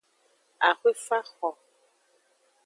Ahoefa 0.69 1.17
xo. 1.31 1.49